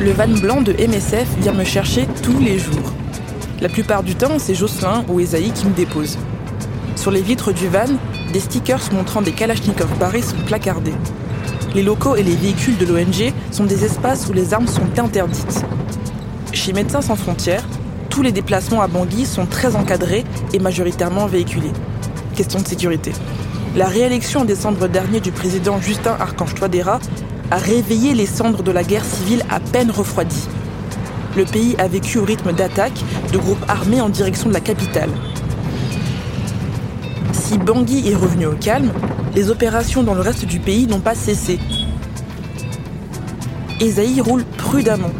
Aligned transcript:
Le 0.00 0.12
van 0.12 0.28
blanc 0.28 0.62
de 0.62 0.72
MSF 0.72 1.26
vient 1.38 1.52
me 1.52 1.64
chercher 1.64 2.08
tous 2.22 2.38
les 2.40 2.58
jours. 2.58 2.94
La 3.60 3.68
plupart 3.68 4.02
du 4.02 4.14
temps, 4.14 4.38
c'est 4.38 4.54
Jocelyn 4.54 5.04
ou 5.08 5.20
Esaïe 5.20 5.52
qui 5.52 5.66
me 5.66 5.74
déposent. 5.74 6.16
Sur 6.94 7.10
les 7.10 7.20
vitres 7.20 7.52
du 7.52 7.68
van, 7.68 7.84
des 8.32 8.40
stickers 8.40 8.90
montrant 8.94 9.20
des 9.20 9.32
Kalachnikov 9.32 9.98
barrés 9.98 10.22
sont 10.22 10.38
placardés. 10.46 10.94
Les 11.74 11.82
locaux 11.82 12.16
et 12.16 12.22
les 12.22 12.34
véhicules 12.34 12.78
de 12.78 12.86
l'ONG 12.86 13.34
sont 13.50 13.64
des 13.64 13.84
espaces 13.84 14.26
où 14.28 14.32
les 14.32 14.54
armes 14.54 14.66
sont 14.66 14.98
interdites. 14.98 15.62
Chez 16.54 16.72
Médecins 16.72 17.02
sans 17.02 17.16
frontières, 17.16 17.68
tous 18.08 18.22
les 18.22 18.32
déplacements 18.32 18.80
à 18.80 18.86
Bangui 18.86 19.26
sont 19.26 19.44
très 19.44 19.76
encadrés 19.76 20.24
et 20.54 20.58
majoritairement 20.58 21.26
véhiculés. 21.26 21.72
Question 22.34 22.60
de 22.60 22.66
sécurité. 22.66 23.12
La 23.76 23.88
réélection 23.88 24.40
en 24.40 24.44
décembre 24.46 24.88
dernier 24.88 25.20
du 25.20 25.32
président 25.32 25.78
Justin 25.82 26.16
Archange 26.18 26.54
Touadéra 26.54 26.98
a 27.50 27.56
réveillé 27.58 28.14
les 28.14 28.24
cendres 28.24 28.62
de 28.62 28.72
la 28.72 28.82
guerre 28.82 29.04
civile 29.04 29.44
à 29.50 29.60
peine 29.60 29.90
refroidies. 29.90 30.48
Le 31.36 31.44
pays 31.44 31.76
a 31.76 31.86
vécu 31.86 32.16
au 32.16 32.24
rythme 32.24 32.54
d'attaques 32.54 33.04
de 33.34 33.36
groupes 33.36 33.62
armés 33.68 34.00
en 34.00 34.08
direction 34.08 34.48
de 34.48 34.54
la 34.54 34.60
capitale. 34.60 35.10
Si 37.34 37.58
Bangui 37.58 38.08
est 38.08 38.14
revenu 38.14 38.46
au 38.46 38.54
calme, 38.54 38.94
les 39.34 39.50
opérations 39.50 40.02
dans 40.02 40.14
le 40.14 40.22
reste 40.22 40.46
du 40.46 40.58
pays 40.58 40.86
n'ont 40.86 41.00
pas 41.00 41.14
cessé. 41.14 41.58
Esaïe 43.78 44.22
roule 44.22 44.44
prudemment. 44.56 45.12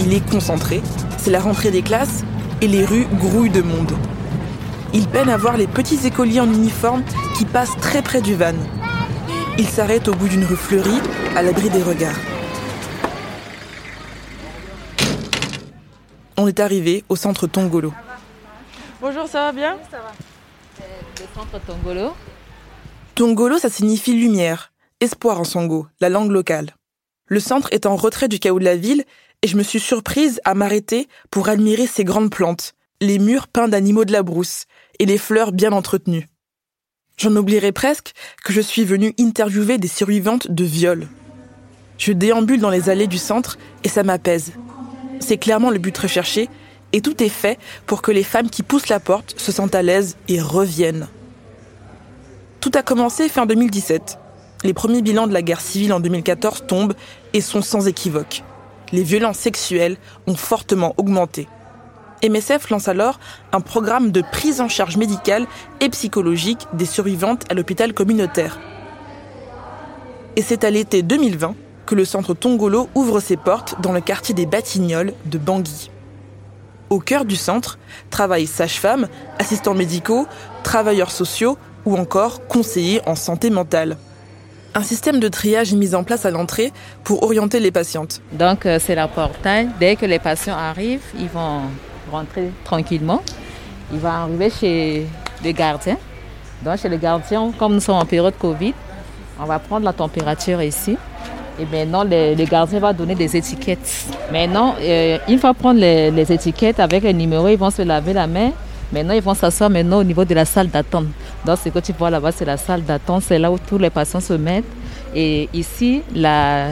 Il 0.00 0.12
est 0.12 0.30
concentré, 0.30 0.82
c'est 1.16 1.30
la 1.30 1.40
rentrée 1.40 1.70
des 1.70 1.80
classes 1.80 2.24
et 2.60 2.68
les 2.68 2.84
rues 2.84 3.06
grouillent 3.18 3.48
de 3.48 3.62
monde. 3.62 3.92
Il 4.98 5.06
peine 5.06 5.28
à 5.28 5.36
voir 5.36 5.58
les 5.58 5.66
petits 5.66 6.06
écoliers 6.06 6.40
en 6.40 6.50
uniforme 6.50 7.04
qui 7.36 7.44
passent 7.44 7.76
très 7.82 8.00
près 8.00 8.22
du 8.22 8.34
van. 8.34 8.54
Il 9.58 9.66
s'arrête 9.68 10.08
au 10.08 10.14
bout 10.14 10.26
d'une 10.26 10.42
rue 10.42 10.56
fleurie, 10.56 11.02
à 11.36 11.42
l'abri 11.42 11.68
des 11.68 11.82
regards. 11.82 12.16
On 16.38 16.48
est 16.48 16.60
arrivé 16.60 17.04
au 17.10 17.16
centre 17.16 17.46
Tongolo. 17.46 17.92
Bonjour, 19.02 19.28
ça 19.28 19.40
va 19.40 19.52
bien? 19.52 19.76
Le 20.80 21.26
centre 21.34 21.60
Tongolo. 21.66 22.14
Tongolo, 23.14 23.58
ça 23.58 23.68
signifie 23.68 24.14
lumière, 24.14 24.72
espoir 25.00 25.38
en 25.38 25.44
sango, 25.44 25.86
la 26.00 26.08
langue 26.08 26.30
locale. 26.30 26.74
Le 27.26 27.40
centre 27.40 27.68
est 27.70 27.84
en 27.84 27.96
retrait 27.96 28.28
du 28.28 28.38
chaos 28.38 28.60
de 28.60 28.64
la 28.64 28.76
ville 28.76 29.04
et 29.42 29.46
je 29.46 29.58
me 29.58 29.62
suis 29.62 29.78
surprise 29.78 30.40
à 30.46 30.54
m'arrêter 30.54 31.06
pour 31.30 31.50
admirer 31.50 31.86
ces 31.86 32.04
grandes 32.04 32.30
plantes, 32.30 32.72
les 33.02 33.18
murs 33.18 33.46
peints 33.46 33.68
d'animaux 33.68 34.06
de 34.06 34.12
la 34.12 34.22
brousse 34.22 34.64
et 34.98 35.06
les 35.06 35.18
fleurs 35.18 35.52
bien 35.52 35.72
entretenues. 35.72 36.28
J'en 37.16 37.34
oublierais 37.34 37.72
presque 37.72 38.12
que 38.44 38.52
je 38.52 38.60
suis 38.60 38.84
venue 38.84 39.14
interviewer 39.18 39.78
des 39.78 39.88
survivantes 39.88 40.50
de 40.50 40.64
viol. 40.64 41.08
Je 41.98 42.12
déambule 42.12 42.60
dans 42.60 42.70
les 42.70 42.90
allées 42.90 43.06
du 43.06 43.18
centre 43.18 43.56
et 43.84 43.88
ça 43.88 44.02
m'apaise. 44.02 44.52
C'est 45.20 45.38
clairement 45.38 45.70
le 45.70 45.78
but 45.78 45.96
recherché 45.96 46.48
et 46.92 47.00
tout 47.00 47.22
est 47.22 47.30
fait 47.30 47.58
pour 47.86 48.02
que 48.02 48.12
les 48.12 48.22
femmes 48.22 48.50
qui 48.50 48.62
poussent 48.62 48.88
la 48.88 49.00
porte 49.00 49.34
se 49.38 49.50
sentent 49.50 49.74
à 49.74 49.82
l'aise 49.82 50.16
et 50.28 50.40
reviennent. 50.40 51.08
Tout 52.60 52.72
a 52.74 52.82
commencé 52.82 53.28
fin 53.28 53.46
2017. 53.46 54.18
Les 54.64 54.74
premiers 54.74 55.02
bilans 55.02 55.26
de 55.26 55.32
la 55.32 55.42
guerre 55.42 55.60
civile 55.60 55.92
en 55.92 56.00
2014 56.00 56.64
tombent 56.66 56.94
et 57.32 57.40
sont 57.40 57.62
sans 57.62 57.86
équivoque. 57.86 58.42
Les 58.92 59.02
violences 59.02 59.38
sexuelles 59.38 59.96
ont 60.26 60.36
fortement 60.36 60.94
augmenté. 60.96 61.48
MSF 62.22 62.70
lance 62.70 62.88
alors 62.88 63.18
un 63.52 63.60
programme 63.60 64.10
de 64.10 64.22
prise 64.22 64.60
en 64.60 64.68
charge 64.68 64.96
médicale 64.96 65.46
et 65.80 65.88
psychologique 65.88 66.66
des 66.72 66.86
survivantes 66.86 67.44
à 67.50 67.54
l'hôpital 67.54 67.92
communautaire. 67.92 68.58
Et 70.36 70.42
c'est 70.42 70.64
à 70.64 70.70
l'été 70.70 71.02
2020 71.02 71.54
que 71.86 71.94
le 71.94 72.04
centre 72.04 72.34
Tongolo 72.34 72.88
ouvre 72.94 73.20
ses 73.20 73.36
portes 73.36 73.80
dans 73.80 73.92
le 73.92 74.00
quartier 74.00 74.34
des 74.34 74.46
Batignolles 74.46 75.14
de 75.24 75.38
Bangui. 75.38 75.90
Au 76.90 77.00
cœur 77.00 77.24
du 77.24 77.36
centre 77.36 77.78
travaillent 78.10 78.46
sages-femmes, 78.46 79.08
assistants 79.38 79.74
médicaux, 79.74 80.26
travailleurs 80.62 81.10
sociaux 81.10 81.58
ou 81.84 81.96
encore 81.96 82.46
conseillers 82.46 83.00
en 83.06 83.14
santé 83.14 83.50
mentale. 83.50 83.96
Un 84.74 84.82
système 84.82 85.20
de 85.20 85.28
triage 85.28 85.72
est 85.72 85.76
mis 85.76 85.94
en 85.94 86.04
place 86.04 86.26
à 86.26 86.30
l'entrée 86.30 86.72
pour 87.02 87.22
orienter 87.22 87.60
les 87.60 87.70
patientes. 87.70 88.20
Donc 88.32 88.66
euh, 88.66 88.78
c'est 88.78 88.94
la 88.94 89.08
portail. 89.08 89.70
Dès 89.80 89.96
que 89.96 90.04
les 90.04 90.18
patients 90.18 90.56
arrivent, 90.56 91.00
ils 91.18 91.28
vont 91.28 91.62
rentrer 92.10 92.50
tranquillement. 92.64 93.22
Ils 93.92 93.98
vont 93.98 94.08
arriver 94.08 94.50
chez 94.50 95.06
les 95.42 95.52
gardiens. 95.52 95.98
Donc 96.64 96.78
chez 96.78 96.88
les 96.88 96.98
gardiens, 96.98 97.52
comme 97.58 97.74
nous 97.74 97.80
sommes 97.80 97.96
en 97.96 98.04
période 98.04 98.34
Covid, 98.38 98.74
on 99.38 99.44
va 99.44 99.58
prendre 99.58 99.84
la 99.84 99.92
température 99.92 100.62
ici. 100.62 100.96
Et 101.58 101.64
maintenant, 101.64 102.04
le, 102.04 102.34
le 102.34 102.44
gardien 102.44 102.80
va 102.80 102.92
donner 102.92 103.14
des 103.14 103.36
étiquettes. 103.36 104.06
Maintenant, 104.30 104.74
euh, 104.80 105.18
une 105.28 105.38
fois 105.38 105.54
prendre 105.54 105.80
les, 105.80 106.32
étiquettes 106.32 106.80
avec 106.80 107.02
les 107.02 107.14
numéros, 107.14 107.48
ils 107.48 107.56
vont 107.56 107.70
se 107.70 107.82
laver 107.82 108.12
la 108.12 108.26
main. 108.26 108.50
Maintenant, 108.92 109.14
ils 109.14 109.22
vont 109.22 109.34
s'asseoir 109.34 109.70
maintenant 109.70 109.98
au 109.98 110.04
niveau 110.04 110.24
de 110.24 110.34
la 110.34 110.44
salle 110.44 110.68
d'attente. 110.68 111.06
Donc, 111.44 111.58
ce 111.62 111.70
que 111.70 111.78
tu 111.78 111.92
vois 111.92 112.10
là-bas, 112.10 112.32
c'est 112.32 112.44
la 112.44 112.56
salle 112.56 112.82
d'attente. 112.82 113.22
C'est 113.26 113.38
là 113.38 113.50
où 113.50 113.58
tous 113.58 113.78
les 113.78 113.90
patients 113.90 114.20
se 114.20 114.34
mettent. 114.34 114.64
Et 115.14 115.48
ici, 115.54 116.02
la, 116.14 116.68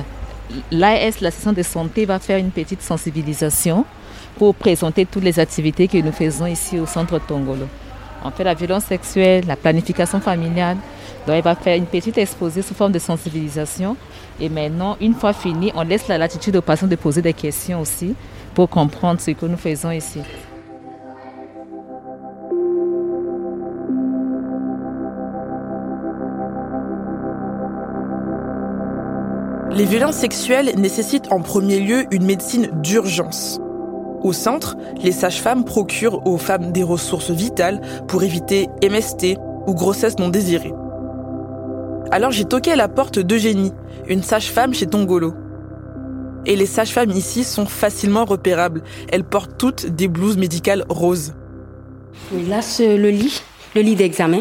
l'AS, 0.71 1.21
l'assistant 1.21 1.53
de 1.53 1.63
santé, 1.63 2.05
va 2.05 2.19
faire 2.19 2.39
une 2.39 2.51
petite 2.51 2.83
sensibilisation 2.83 3.85
pour 4.39 4.55
présenter 4.55 5.07
toutes 5.07 5.25
les 5.25 5.39
activités 5.39 5.89
que 5.89 5.99
nous 5.99 6.13
faisons 6.13 6.47
ici 6.47 6.79
au 6.79 6.87
centre 6.87 7.19
Tongolo. 7.19 7.67
On 8.25 8.31
fait 8.31 8.45
la 8.45 8.55
violence 8.55 8.85
sexuelle, 8.85 9.45
la 9.47 9.57
planification 9.57 10.21
familiale. 10.21 10.79
Donc, 11.27 11.37
il 11.37 11.43
va 11.43 11.55
faire 11.55 11.77
une 11.77 11.87
petite 11.87 12.17
exposé 12.19 12.63
sous 12.63 12.75
forme 12.75 12.93
de 12.93 12.99
sensibilisation. 12.99 13.97
Et 14.41 14.49
maintenant, 14.49 14.97
une 15.01 15.15
fois 15.15 15.33
fini, 15.33 15.73
on 15.75 15.83
laisse 15.83 16.09
la 16.09 16.19
latitude 16.19 16.57
aux 16.57 16.63
patients 16.63 16.89
de 16.89 16.97
poser 16.97 17.21
des 17.23 17.35
questions 17.35 17.81
aussi 17.81 18.15
pour 18.55 18.69
comprendre 18.71 19.21
ce 19.21 19.33
que 19.33 19.47
nous 19.47 19.59
faisons 19.59 19.91
ici. 19.91 20.21
Les 29.71 29.87
violences 29.87 30.17
sexuelles 30.17 30.73
nécessitent 30.77 31.33
en 31.33 31.41
premier 31.41 31.81
lieu 31.81 32.05
une 32.13 32.25
médecine 32.25 32.71
d'urgence. 32.81 33.59
Au 34.25 34.33
centre, 34.33 34.75
les 35.03 35.13
sages-femmes 35.13 35.67
procurent 35.67 36.27
aux 36.27 36.39
femmes 36.39 36.73
des 36.73 36.83
ressources 36.83 37.31
vitales 37.31 37.83
pour 38.09 38.23
éviter 38.23 38.69
MST 38.83 39.37
ou 39.67 39.75
grossesse 39.75 40.19
non 40.19 40.31
désirée. 40.31 40.73
Alors 42.11 42.31
j'ai 42.31 42.47
toqué 42.47 42.73
à 42.73 42.77
la 42.77 42.89
porte 42.89 43.19
d'Eugénie, 43.19 43.73
une 44.09 44.23
sage-femme 44.23 44.73
chez 44.73 44.87
Tongolo. 44.87 45.35
Et 46.47 46.57
les 46.57 46.65
sages-femmes 46.65 47.11
ici 47.11 47.45
sont 47.45 47.67
facilement 47.67 48.25
repérables. 48.25 48.83
Elles 49.13 49.25
portent 49.25 49.59
toutes 49.59 49.87
des 49.87 50.09
blouses 50.09 50.39
médicales 50.39 50.87
roses. 50.89 51.35
Là, 52.49 52.63
c'est 52.63 52.97
le 52.97 53.11
lit, 53.11 53.43
le 53.75 53.83
lit 53.83 53.95
d'examen. 53.95 54.41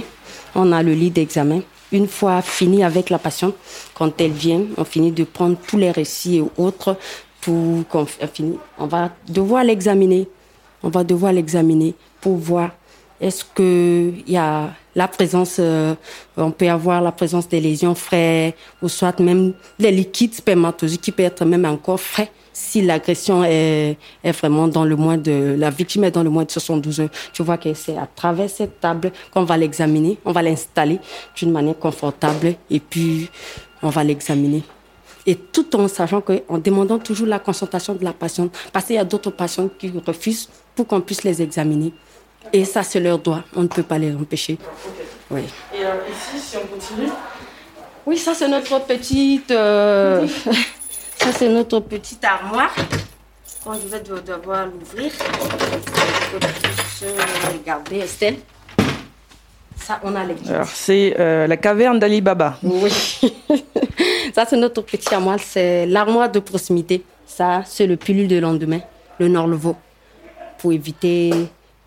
On 0.56 0.72
a 0.72 0.82
le 0.82 0.94
lit 0.94 1.12
d'examen. 1.12 1.60
Une 1.92 2.08
fois 2.08 2.42
fini 2.42 2.86
avec 2.86 3.10
la 3.10 3.20
patiente, 3.20 3.56
quand 3.94 4.20
elle 4.22 4.32
vient, 4.32 4.62
on 4.78 4.86
finit 4.86 5.12
de 5.12 5.26
prendre 5.26 5.58
tous 5.68 5.78
les 5.78 5.92
récits 5.92 6.38
et 6.38 6.44
autres. 6.58 6.98
Quand 7.46 8.06
on 8.78 8.88
va 8.88 9.12
devoir 9.28 9.64
l'examiner. 9.64 10.28
On 10.82 10.90
va 10.90 11.04
devoir 11.04 11.32
l'examiner 11.32 11.96
pour 12.20 12.36
voir 12.36 12.72
Est-ce 13.22 13.46
qu'il 13.56 14.30
y 14.30 14.36
a 14.36 14.72
la 14.96 15.08
présence, 15.08 15.58
euh, 15.60 15.96
on 16.38 16.52
peut 16.52 16.70
avoir 16.70 17.02
la 17.02 17.12
présence 17.12 17.48
des 17.48 17.60
lésions 17.60 17.96
frais, 17.96 18.56
ou 18.82 18.90
soit 18.90 19.20
même 19.20 19.54
les 19.80 19.92
liquides 19.92 20.34
spermatozoïdes 20.34 21.02
qui 21.02 21.12
peuvent 21.12 21.26
être 21.28 21.46
même 21.46 21.66
encore 21.66 22.00
frais 22.00 22.32
si 22.52 22.84
l'agression 22.84 23.44
est, 23.44 23.98
est, 24.24 24.32
vraiment 24.32 24.68
dans 24.68 24.86
le 24.86 24.96
moins 24.96 25.18
de, 25.18 25.56
la 25.58 25.72
victime 25.72 26.04
est 26.04 26.12
dans 26.12 26.22
le 26.22 26.30
moins 26.30 26.44
de 26.44 26.52
72 26.52 27.00
heures. 27.00 27.10
Tu 27.34 27.42
vois 27.42 27.58
que 27.58 27.74
c'est 27.74 27.98
à 27.98 28.08
travers 28.08 28.50
cette 28.50 28.80
table 28.80 29.12
qu'on 29.34 29.44
va 29.44 29.58
l'examiner, 29.58 30.20
on 30.24 30.32
va 30.32 30.44
l'installer 30.44 31.00
d'une 31.36 31.52
manière 31.52 31.80
confortable 31.80 32.56
et 32.70 32.80
puis 32.80 33.30
on 33.82 33.90
va 33.90 34.04
l'examiner. 34.04 34.62
Et 35.26 35.36
tout 35.36 35.76
en 35.76 35.88
sachant 35.88 36.22
que, 36.22 36.44
en 36.50 36.58
demandant 36.58 37.00
toujours 37.00 37.28
la 37.28 37.40
consultation 37.40 37.96
de 37.96 38.04
la 38.04 38.14
patiente, 38.14 38.56
parce 38.72 38.86
qu'il 38.86 38.96
y 38.96 39.00
a 39.00 39.06
d'autres 39.06 39.32
patients 39.32 39.70
qui 39.80 39.92
refusent 40.06 40.50
pour 40.76 40.88
qu'on 40.88 41.02
puisse 41.02 41.24
les 41.24 41.42
examiner. 41.42 41.94
Et 42.52 42.66
ça, 42.66 42.84
c'est 42.84 43.00
leur 43.00 43.20
droit. 43.20 43.42
On 43.56 43.64
ne 43.64 43.68
peut 43.68 43.84
pas 43.84 43.98
les 43.98 44.14
empêcher. 44.14 44.58
Oui. 45.32 45.42
Et 45.74 45.86
euh, 45.86 45.94
ici, 46.12 46.40
si 46.40 46.58
on 46.58 46.68
continue? 46.68 47.10
Oui, 48.06 48.18
ça, 48.18 48.34
c'est 48.34 48.50
notre 48.50 48.86
petite. 48.86 49.50
Euh, 49.52 50.28
ça, 51.18 51.32
c'est 51.32 51.48
notre 51.50 51.80
petite 51.80 52.24
armoire. 52.24 52.76
Quand 53.64 53.76
je 53.76 53.88
vais 53.88 54.02
devoir 54.02 54.68
l'ouvrir, 54.68 55.10
je 57.02 57.06
peux 57.08 57.58
regarder, 57.58 58.00
Estelle. 58.00 58.36
Ça, 59.78 60.00
on 60.04 60.16
a 60.16 60.26
les 60.26 60.36
Alors, 60.50 60.68
c'est 60.68 61.16
euh, 61.18 61.48
la 61.48 61.58
caverne 61.58 61.98
d'Ali 61.98 62.22
Baba. 62.22 62.58
Oui. 62.62 62.92
ça, 64.34 64.46
c'est 64.50 64.58
notre 64.58 64.82
petite 64.82 65.14
armoire. 65.14 65.40
C'est 65.40 65.86
l'armoire 65.86 66.32
de 66.32 66.40
proximité. 66.40 67.04
Ça, 67.26 67.62
c'est 67.66 67.86
le 67.86 67.98
pilule 67.98 68.28
de 68.28 68.38
lendemain, 68.38 68.80
le 69.20 69.28
Norlevo, 69.28 69.76
pour 70.58 70.74
éviter 70.74 71.32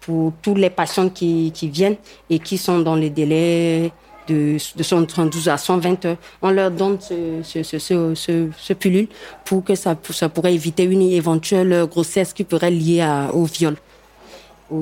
pour 0.01 0.33
tous 0.41 0.55
les 0.55 0.71
patients 0.71 1.09
qui, 1.09 1.53
viennent 1.63 1.97
et 2.31 2.39
qui 2.39 2.57
sont 2.57 2.79
dans 2.79 2.95
les 2.95 3.11
délais 3.11 3.91
de, 4.29 4.57
de 4.77 4.83
132 4.83 5.49
à 5.49 5.59
120 5.59 6.05
heures. 6.05 6.17
On 6.41 6.51
leur 6.51 6.71
donne 6.71 6.99
ce, 7.01 7.43
ce, 7.43 8.73
pilule 8.75 9.09
pour 9.45 9.65
que 9.65 9.75
ça, 9.75 9.97
ça 10.11 10.29
pourrait 10.29 10.55
éviter 10.55 10.85
une 10.85 11.03
éventuelle 11.03 11.87
grossesse 11.87 12.33
qui 12.33 12.45
pourrait 12.45 12.71
lier 12.71 13.05
au 13.33 13.45
viol. 13.45 13.75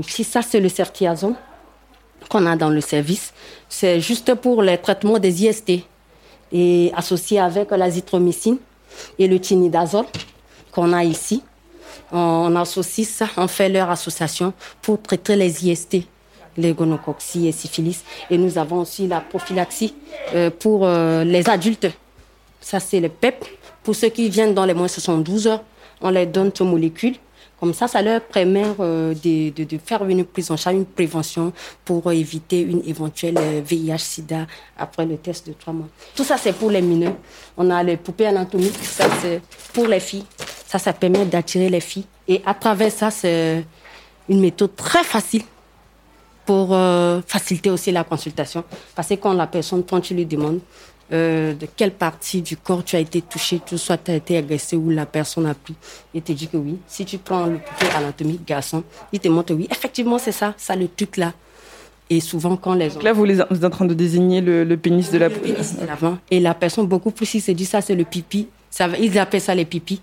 Si 0.07 0.23
ça, 0.25 0.43
c'est 0.43 0.61
le 0.61 0.69
certiazone 0.69 1.35
qu'on 2.29 2.45
a 2.45 2.57
dans 2.57 2.71
le 2.71 2.83
service. 2.83 3.33
C'est 3.71 4.01
juste 4.01 4.35
pour 4.35 4.63
les 4.63 4.77
traitements 4.79 5.19
des 5.19 5.45
IST 5.45 5.85
et 6.53 6.93
associé 6.97 7.41
avec 7.41 7.71
l'azithromycine 7.71 8.59
et 9.19 9.27
le 9.27 9.41
tinidazole 9.41 10.07
qu'on 10.73 10.93
a 10.93 11.05
ici 11.05 11.43
on 12.13 12.55
associe 12.57 13.07
ça, 13.09 13.29
on 13.37 13.49
fait 13.49 13.69
leur 13.69 13.91
association 13.91 14.53
pour 14.83 15.03
traiter 15.03 15.37
les 15.37 15.67
IST, 15.67 15.99
les 16.57 16.73
gonococci 16.73 17.49
et 17.49 17.53
syphilis. 17.53 18.05
Et 18.31 18.39
nous 18.39 18.59
avons 18.59 18.81
aussi 18.81 19.09
la 19.09 19.21
prophylaxie 19.21 19.95
euh, 20.35 20.51
pour 20.51 20.87
euh, 20.87 21.25
les 21.25 21.49
adultes. 21.49 21.89
Ça, 22.61 22.81
c'est 22.81 23.01
le 23.01 23.09
PEP. 23.09 23.45
Pour 23.83 23.95
ceux 23.95 24.09
qui 24.09 24.29
viennent 24.29 24.55
dans 24.55 24.65
les 24.65 24.75
moins 24.75 24.89
72 24.89 25.47
heures, 25.47 25.63
on 26.01 26.11
les 26.11 26.27
donne 26.27 26.51
ces 26.57 26.65
molécules. 26.65 27.17
Comme 27.65 27.73
ça, 27.73 27.89
ça 27.89 28.03
leur 28.03 28.21
permet 28.21 28.67
euh, 28.79 29.15
de, 29.15 29.79
faire 29.83 30.05
une 30.05 30.27
prise 30.27 30.51
en 30.51 30.57
charge, 30.59 30.77
une 30.77 30.85
prévention 30.85 31.51
pour 31.83 32.13
éviter 32.13 32.61
une 32.61 32.83
éventuelle 32.87 33.39
VIH-Sida 33.65 34.47
après 34.77 35.07
le 35.07 35.17
test 35.17 35.49
de 35.49 35.55
trois 35.55 35.73
mois. 35.73 35.87
Tout 36.15 36.25
ça, 36.25 36.37
c'est 36.37 36.53
pour 36.53 36.71
les 36.71 36.83
mineurs. 36.83 37.17
On 37.57 37.71
a 37.71 37.83
les 37.83 37.97
poupées 37.97 38.27
anatomiques, 38.27 38.77
ça, 38.85 39.07
c'est 39.23 39.41
pour 39.73 39.87
les 39.87 40.01
filles. 40.01 40.27
Ça, 40.67 40.79
ça 40.79 40.93
permet 40.93 41.25
d'attirer 41.25 41.71
les 41.71 41.81
filles. 41.81 42.05
Et 42.29 42.43
à 42.45 42.53
travers 42.53 42.93
ça, 42.93 43.11
c'est 43.11 43.65
une 44.29 44.41
méthode 44.43 44.77
très 44.77 45.03
facile 45.03 45.45
pour 46.45 46.69
euh, 46.75 47.23
faciliter 47.27 47.71
aussi 47.71 47.93
la 47.93 48.05
consultation. 48.05 48.63
Parce 48.95 49.09
que 49.09 49.15
quand 49.15 49.33
la 49.33 49.47
personne, 49.47 49.83
quand 49.89 50.03
tu 50.03 50.13
lui 50.13 50.27
demandes 50.27 50.61
euh, 51.13 51.55
de 51.55 51.67
quelle 51.77 51.93
partie 51.93 52.43
du 52.43 52.57
corps 52.57 52.85
tu 52.85 52.97
as 52.97 53.01
été 53.01 53.21
touché, 53.21 53.61
tu 53.65 53.77
soit 53.79 53.99
tu 53.99 54.11
as 54.11 54.17
été 54.17 54.37
agressé 54.37 54.77
ou 54.77 54.91
la 54.91 55.07
personne 55.07 55.47
a 55.47 55.55
pris, 55.55 55.75
il 56.15 56.23
te 56.23 56.33
dit 56.33 56.49
que 56.49 56.57
oui. 56.57 56.79
Si 56.87 57.05
tu 57.05 57.19
prends 57.19 57.47
le 57.47 57.59
poupée 57.59 57.91
anatomique 57.95 58.47
garçon, 58.47 58.83
il 59.13 59.21
te 59.21 59.29
montre 59.29 59.55
oui, 59.55 59.69
effectivement 59.71 60.19
c'est 60.19 60.33
ça, 60.33 60.55
ça 60.57 60.77
le 60.77 60.89
truc 60.89 61.17
là. 61.17 61.33
Et 62.11 62.21
souvent 62.21 62.57
quand 62.57 62.75
les 62.75 62.91
Donc 62.91 63.03
là 63.03 63.13
vous, 63.13 63.27
êtes 63.27 63.65
en 63.65 63.71
train 63.71 63.87
de 63.87 63.95
désigner 63.95 64.41
le, 64.41 64.77
pénis 64.77 65.11
de 65.11 65.19
la 65.19 65.29
le 65.29 65.35
pénis 65.35 65.77
de 65.77 65.87
l'avant. 65.87 66.19
Et 66.31 66.41
la 66.41 66.55
personne 66.55 66.87
beaucoup 66.87 67.11
plus 67.11 67.33
il 67.35 67.41
se 67.41 67.53
dit 67.53 67.65
ça 67.67 67.81
c'est 67.81 67.95
le 67.95 68.05
pipi. 68.05 68.49
Ça, 68.71 68.89
ils 68.99 69.17
appellent 69.21 69.41
ça 69.41 69.55
les 69.55 69.65
pipis 69.65 70.01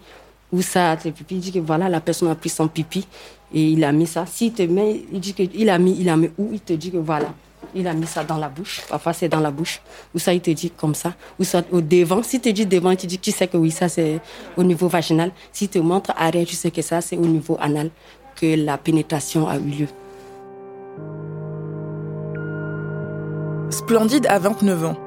où 0.51 0.61
ça, 0.61 0.97
tes 0.97 1.11
pipi, 1.11 1.35
il 1.35 1.41
dit 1.41 1.51
que 1.51 1.59
voilà, 1.59 1.89
la 1.89 2.01
personne 2.01 2.29
a 2.29 2.35
pris 2.35 2.49
son 2.49 2.67
pipi 2.67 3.07
et 3.53 3.69
il 3.69 3.83
a 3.83 3.91
mis 3.91 4.07
ça. 4.07 4.25
S'il 4.25 4.53
te 4.53 4.63
met, 4.63 5.03
il 5.11 5.19
dit 5.19 5.33
qu'il 5.33 5.69
a 5.69 5.77
mis, 5.77 5.97
il 5.99 6.09
a 6.09 6.17
mis 6.17 6.29
où, 6.37 6.49
il 6.53 6.59
te 6.59 6.73
dit 6.73 6.91
que 6.91 6.97
voilà, 6.97 7.33
il 7.75 7.87
a 7.87 7.93
mis 7.93 8.07
ça 8.07 8.23
dans 8.23 8.37
la 8.37 8.49
bouche. 8.49 8.81
Parfois, 8.89 9.13
c'est 9.13 9.29
dans 9.29 9.39
la 9.39 9.51
bouche. 9.51 9.81
Ou 10.13 10.19
ça, 10.19 10.33
il 10.33 10.41
te 10.41 10.51
dit 10.51 10.71
comme 10.71 10.95
ça. 10.95 11.13
Ou 11.39 11.43
ça, 11.43 11.61
au 11.71 11.81
devant. 11.81 12.23
S'il 12.23 12.41
te 12.41 12.49
dit 12.49 12.65
devant, 12.65 12.95
te 12.95 13.05
dit 13.05 13.19
tu 13.19 13.31
sais 13.31 13.47
que 13.47 13.57
oui, 13.57 13.71
ça, 13.71 13.89
c'est 13.89 14.19
au 14.57 14.63
niveau 14.63 14.87
vaginal. 14.87 15.31
S'il 15.51 15.69
te 15.69 15.79
montre 15.79 16.11
arrière, 16.17 16.45
tu 16.45 16.55
sais 16.55 16.71
que 16.71 16.81
ça, 16.81 17.01
c'est 17.01 17.17
au 17.17 17.25
niveau 17.25 17.57
anal 17.59 17.89
que 18.35 18.55
la 18.55 18.77
pénétration 18.77 19.47
a 19.47 19.57
eu 19.57 19.61
lieu. 19.61 19.87
Splendide 23.69 24.27
à 24.27 24.39
29 24.39 24.85
ans. 24.85 24.97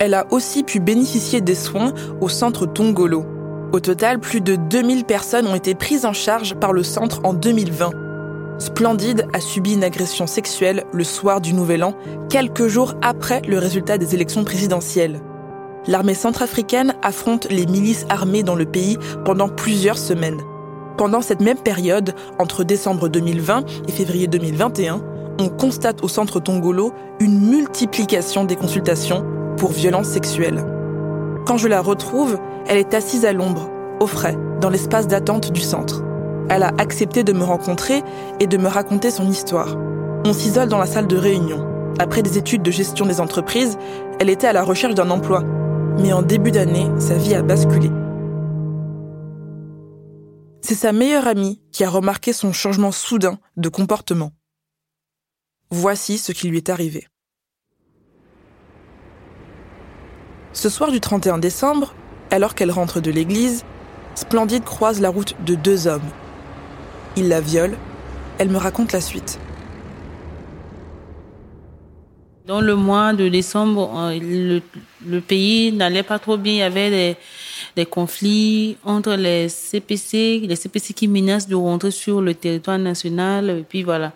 Elle 0.00 0.14
a 0.14 0.26
aussi 0.32 0.64
pu 0.64 0.80
bénéficier 0.80 1.40
des 1.40 1.54
soins 1.54 1.92
au 2.20 2.28
centre 2.28 2.66
Tongolo. 2.66 3.24
Au 3.72 3.80
total, 3.80 4.18
plus 4.18 4.40
de 4.40 4.56
2000 4.56 5.04
personnes 5.04 5.46
ont 5.46 5.54
été 5.54 5.74
prises 5.74 6.04
en 6.04 6.12
charge 6.12 6.54
par 6.54 6.72
le 6.72 6.82
centre 6.82 7.20
en 7.24 7.32
2020. 7.32 8.03
Splendide 8.58 9.26
a 9.32 9.40
subi 9.40 9.74
une 9.74 9.84
agression 9.84 10.26
sexuelle 10.26 10.84
le 10.92 11.04
soir 11.04 11.40
du 11.40 11.54
Nouvel 11.54 11.82
An, 11.82 11.94
quelques 12.30 12.68
jours 12.68 12.94
après 13.02 13.42
le 13.42 13.58
résultat 13.58 13.98
des 13.98 14.14
élections 14.14 14.44
présidentielles. 14.44 15.20
L'armée 15.86 16.14
centrafricaine 16.14 16.94
affronte 17.02 17.48
les 17.50 17.66
milices 17.66 18.06
armées 18.08 18.42
dans 18.42 18.54
le 18.54 18.64
pays 18.64 18.96
pendant 19.24 19.48
plusieurs 19.48 19.98
semaines. 19.98 20.40
Pendant 20.96 21.20
cette 21.20 21.40
même 21.40 21.58
période, 21.58 22.14
entre 22.38 22.62
décembre 22.62 23.08
2020 23.08 23.64
et 23.88 23.92
février 23.92 24.28
2021, 24.28 25.02
on 25.40 25.48
constate 25.48 26.04
au 26.04 26.08
centre 26.08 26.38
Tongolo 26.38 26.92
une 27.18 27.40
multiplication 27.40 28.44
des 28.44 28.54
consultations 28.54 29.24
pour 29.56 29.72
violences 29.72 30.08
sexuelles. 30.08 30.64
Quand 31.44 31.56
je 31.56 31.66
la 31.66 31.80
retrouve, 31.80 32.38
elle 32.68 32.78
est 32.78 32.94
assise 32.94 33.24
à 33.24 33.32
l'ombre, 33.32 33.68
au 34.00 34.06
frais, 34.06 34.38
dans 34.60 34.70
l'espace 34.70 35.08
d'attente 35.08 35.50
du 35.50 35.60
centre. 35.60 36.03
Elle 36.50 36.62
a 36.62 36.72
accepté 36.78 37.24
de 37.24 37.32
me 37.32 37.42
rencontrer 37.42 38.02
et 38.40 38.46
de 38.46 38.56
me 38.56 38.68
raconter 38.68 39.10
son 39.10 39.28
histoire. 39.28 39.76
On 40.26 40.32
s'isole 40.32 40.68
dans 40.68 40.78
la 40.78 40.86
salle 40.86 41.06
de 41.06 41.16
réunion. 41.16 41.66
Après 41.98 42.22
des 42.22 42.38
études 42.38 42.62
de 42.62 42.70
gestion 42.70 43.06
des 43.06 43.20
entreprises, 43.20 43.78
elle 44.20 44.30
était 44.30 44.46
à 44.46 44.52
la 44.52 44.62
recherche 44.62 44.94
d'un 44.94 45.10
emploi. 45.10 45.42
Mais 45.98 46.12
en 46.12 46.22
début 46.22 46.50
d'année, 46.50 46.88
sa 46.98 47.16
vie 47.16 47.34
a 47.34 47.42
basculé. 47.42 47.90
C'est 50.60 50.74
sa 50.74 50.92
meilleure 50.92 51.28
amie 51.28 51.60
qui 51.72 51.84
a 51.84 51.90
remarqué 51.90 52.32
son 52.32 52.52
changement 52.52 52.92
soudain 52.92 53.38
de 53.56 53.68
comportement. 53.68 54.32
Voici 55.70 56.18
ce 56.18 56.32
qui 56.32 56.48
lui 56.48 56.58
est 56.58 56.70
arrivé. 56.70 57.06
Ce 60.52 60.68
soir 60.68 60.90
du 60.90 61.00
31 61.00 61.38
décembre, 61.38 61.94
alors 62.30 62.54
qu'elle 62.54 62.70
rentre 62.70 63.00
de 63.00 63.10
l'église, 63.10 63.64
Splendide 64.14 64.64
croise 64.64 65.00
la 65.00 65.10
route 65.10 65.34
de 65.44 65.54
deux 65.54 65.86
hommes. 65.86 66.08
Ils 67.16 67.28
la 67.28 67.40
violent. 67.40 67.76
Elle 68.38 68.48
me 68.48 68.58
raconte 68.58 68.92
la 68.92 69.00
suite. 69.00 69.38
Dans 72.46 72.60
le 72.60 72.74
mois 72.74 73.14
de 73.14 73.28
décembre, 73.28 73.90
euh, 73.96 74.60
le, 75.06 75.20
pays 75.20 75.72
n'allait 75.72 76.02
pas 76.02 76.18
trop 76.18 76.36
bien. 76.36 76.52
Il 76.52 76.58
y 76.58 76.62
avait 76.62 76.90
des, 76.90 77.16
des, 77.74 77.86
conflits 77.86 78.76
entre 78.84 79.14
les 79.14 79.48
CPC, 79.48 80.42
les 80.46 80.56
CPC 80.56 80.92
qui 80.92 81.08
menacent 81.08 81.48
de 81.48 81.54
rentrer 81.54 81.90
sur 81.90 82.20
le 82.20 82.34
territoire 82.34 82.78
national. 82.78 83.48
Et 83.48 83.62
puis 83.62 83.82
voilà, 83.82 84.12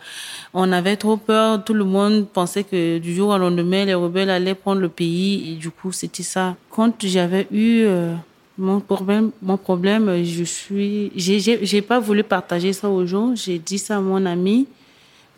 on 0.53 0.71
avait 0.73 0.97
trop 0.97 1.17
peur. 1.17 1.65
Tout 1.65 1.73
le 1.73 1.85
monde 1.85 2.29
pensait 2.29 2.65
que 2.65 2.99
du 2.99 3.15
jour 3.15 3.31
au 3.31 3.39
lendemain, 3.39 3.87
les 3.87 3.95
rebelles 3.95 4.29
allaient 4.29 4.55
prendre 4.55 4.83
le 4.83 4.91
pays. 4.91 5.53
Et 5.53 5.55
du 5.55 5.71
coup, 5.71 5.93
c'était 5.93 6.23
ça. 6.23 6.57
Quand 6.71 6.93
j'avais 7.07 7.47
eu 7.51 7.85
euh, 7.87 8.15
mon 8.59 8.81
problème, 8.81 9.31
mon 9.41 9.57
problème, 9.57 10.25
je 10.25 10.45
suis, 10.45 11.13
j'ai 11.17 11.83
pas 11.83 12.01
voulu 12.01 12.25
partager 12.25 12.73
ça 12.73 12.91
aux 12.91 13.07
gens. 13.07 13.35
J'ai 13.35 13.59
dit 13.59 13.79
ça 13.79 13.97
à 13.97 14.01
mon 14.01 14.27
ami 14.27 14.67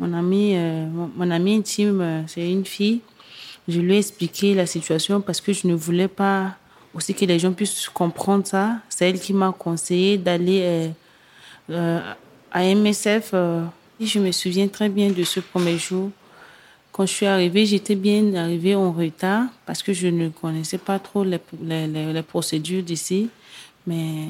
mon 0.01 0.15
ami, 0.15 0.55
euh, 0.57 0.87
mon, 0.87 1.31
intime, 1.31 2.01
euh, 2.01 2.23
c'est 2.27 2.51
une 2.51 2.65
fille. 2.65 3.01
Je 3.69 3.81
lui 3.81 3.97
ai 3.97 3.99
expliqué 3.99 4.55
la 4.55 4.65
situation 4.65 5.21
parce 5.21 5.43
que 5.43 5.53
je 5.53 5.67
ne 5.67 5.75
voulais 5.75 6.09
pas 6.09 6.57
aussi 6.95 7.15
que 7.15 7.27
les 7.27 7.39
gens 7.39 7.53
puissent 7.53 7.89
comprendre 7.91 8.47
ça. 8.47 8.79
C'est 8.89 9.11
elle 9.11 9.21
qui 9.21 9.35
m'a 9.35 9.53
conseillé 9.57 10.17
d'aller 10.17 10.91
euh, 11.71 12.01
à 12.51 12.65
MSF. 12.65 13.35
et 14.01 14.07
je 14.07 14.19
me 14.19 14.33
souviens 14.33 14.69
très 14.69 14.89
bien 14.89 15.11
de 15.11 15.23
ce 15.23 15.41
premier 15.41 15.77
jour. 15.77 16.11
Quand 17.01 17.07
je 17.07 17.15
suis 17.15 17.25
arrivée, 17.25 17.65
j'étais 17.65 17.95
bien 17.95 18.35
arrivée 18.35 18.75
en 18.75 18.93
retard 18.93 19.47
parce 19.65 19.83
que 19.83 19.95
je 19.95 20.09
ne 20.09 20.29
connaissais 20.29 20.77
pas 20.77 20.99
trop 20.99 21.25
les, 21.25 21.39
les, 21.63 21.87
les 21.87 22.23
procédures 22.23 22.83
d'ici. 22.83 23.31
Mais 23.87 24.27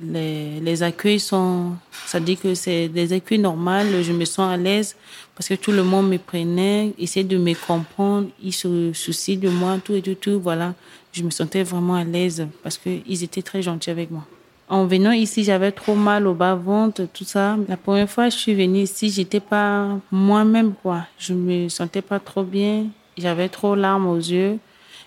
les, 0.00 0.58
les 0.58 0.82
accueils 0.82 1.20
sont, 1.20 1.72
ça 2.06 2.18
dit 2.18 2.38
que 2.38 2.54
c'est 2.54 2.88
des 2.88 3.12
accueils 3.12 3.40
normaux, 3.40 4.02
je 4.02 4.14
me 4.14 4.24
sens 4.24 4.50
à 4.50 4.56
l'aise 4.56 4.96
parce 5.34 5.50
que 5.50 5.54
tout 5.54 5.70
le 5.70 5.82
monde 5.82 6.08
me 6.08 6.16
prenait, 6.16 6.94
essayait 6.98 7.24
de 7.24 7.36
me 7.36 7.52
comprendre, 7.52 8.28
ils 8.42 8.54
se 8.54 8.90
soucient 8.94 9.36
de 9.36 9.50
moi, 9.50 9.76
tout 9.84 9.92
et 9.92 10.00
tout, 10.00 10.14
tout, 10.14 10.40
voilà. 10.40 10.74
Je 11.12 11.22
me 11.22 11.30
sentais 11.30 11.62
vraiment 11.62 11.96
à 11.96 12.04
l'aise 12.04 12.46
parce 12.62 12.78
qu'ils 12.78 13.22
étaient 13.22 13.42
très 13.42 13.60
gentils 13.60 13.90
avec 13.90 14.10
moi. 14.10 14.26
En 14.70 14.84
venant 14.84 15.12
ici, 15.12 15.44
j'avais 15.44 15.72
trop 15.72 15.94
mal 15.94 16.26
au 16.26 16.34
bas-ventre, 16.34 17.06
tout 17.14 17.24
ça. 17.24 17.56
La 17.68 17.78
première 17.78 18.10
fois 18.10 18.26
que 18.26 18.34
je 18.34 18.38
suis 18.38 18.54
venue 18.54 18.80
ici, 18.80 19.08
j'étais 19.08 19.40
pas 19.40 19.98
moi-même, 20.10 20.74
quoi. 20.82 21.06
Je 21.18 21.32
me 21.32 21.70
sentais 21.70 22.02
pas 22.02 22.20
trop 22.20 22.42
bien. 22.42 22.86
J'avais 23.16 23.48
trop 23.48 23.74
larmes 23.74 24.06
aux 24.06 24.18
yeux. 24.18 24.58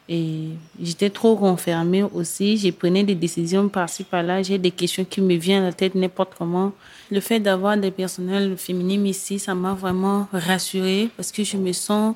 Et 0.10 0.50
j'étais 0.82 1.12
trop 1.12 1.36
renfermée 1.36 2.04
aussi. 2.04 2.58
J'ai 2.58 2.72
pris 2.72 2.92
des 3.04 3.14
décisions 3.14 3.70
par-ci, 3.70 4.04
par-là. 4.04 4.42
J'ai 4.42 4.58
des 4.58 4.72
questions 4.72 5.06
qui 5.06 5.22
me 5.22 5.36
viennent 5.36 5.62
à 5.62 5.68
la 5.68 5.74
tête 5.74 5.94
n'importe 5.94 6.34
comment. 6.36 6.74
Le 7.12 7.20
fait 7.20 7.40
d'avoir 7.40 7.78
des 7.78 7.92
personnels 7.92 8.58
féminins 8.58 9.06
ici, 9.06 9.38
ça 9.38 9.54
m'a 9.54 9.74
vraiment 9.74 10.28
rassurée 10.34 11.10
parce 11.16 11.32
que 11.32 11.44
je 11.44 11.56
me 11.56 11.72
sens 11.72 12.16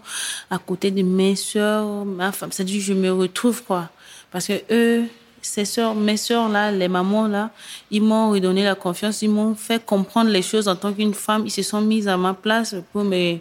à 0.50 0.58
côté 0.58 0.90
de 0.90 1.04
mes 1.04 1.36
soeurs, 1.36 2.06
ma 2.06 2.32
femme. 2.32 2.52
C'est-à-dire, 2.52 2.82
je 2.82 2.94
me 2.94 3.12
retrouve, 3.12 3.64
quoi. 3.64 3.90
Parce 4.32 4.48
que 4.48 4.54
eux, 4.72 5.06
ces 5.46 5.66
soeurs, 5.66 5.96
mes 5.96 6.18
soeurs 6.18 6.50
là, 6.50 6.72
les 6.72 6.88
mamans 6.88 7.28
là, 7.28 7.52
ils 7.92 8.02
m'ont 8.02 8.32
redonné 8.32 8.64
la 8.64 8.76
confiance, 8.76 9.22
ils 9.22 9.30
m'ont 9.30 9.54
fait 9.56 9.84
comprendre 9.84 10.30
les 10.30 10.42
choses 10.42 10.68
en 10.68 10.76
tant 10.76 10.92
qu'une 10.92 11.14
femme. 11.14 11.44
Ils 11.46 11.52
se 11.52 11.62
sont 11.62 11.82
mis 11.82 12.08
à 12.08 12.18
ma 12.18 12.34
place 12.34 12.76
pour 12.92 13.04
me, 13.04 13.38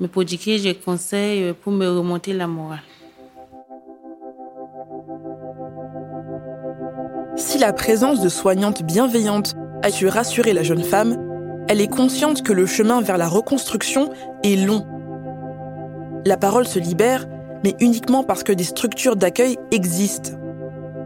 me 0.00 0.06
prodiguer 0.06 0.60
des 0.60 0.74
conseils, 0.74 1.52
pour 1.52 1.72
me 1.72 1.88
remonter 1.88 2.32
la 2.32 2.46
morale. 2.46 2.82
Si 7.36 7.58
la 7.58 7.72
présence 7.72 8.20
de 8.20 8.28
soignantes 8.28 8.84
bienveillantes 8.84 9.54
a 9.82 9.90
su 9.90 10.06
rassurer 10.06 10.52
la 10.52 10.62
jeune 10.62 10.84
femme, 10.84 11.18
elle 11.68 11.80
est 11.80 11.88
consciente 11.88 12.42
que 12.42 12.52
le 12.52 12.66
chemin 12.66 13.00
vers 13.00 13.18
la 13.18 13.28
reconstruction 13.28 14.10
est 14.44 14.56
long. 14.56 14.86
La 16.24 16.36
parole 16.36 16.66
se 16.66 16.78
libère, 16.78 17.26
mais 17.64 17.74
uniquement 17.80 18.22
parce 18.22 18.44
que 18.44 18.52
des 18.52 18.64
structures 18.64 19.16
d'accueil 19.16 19.58
existent. 19.72 20.43